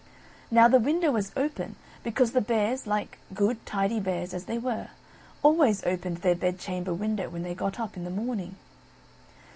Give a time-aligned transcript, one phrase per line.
[0.49, 4.87] Now the window was open, because the Bears, like good, tidy Bears, as they were,
[5.43, 8.55] always opened their bedchamber window when they got up in the morning.